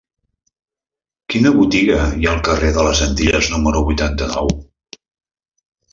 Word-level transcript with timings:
Quina 1.33 1.51
botiga 1.57 1.99
hi 2.21 2.27
ha 2.27 2.33
al 2.33 2.41
carrer 2.49 2.73
de 2.79 2.85
les 2.89 3.03
Antilles 3.09 3.53
número 3.57 3.85
vuitanta-nou? 3.91 4.51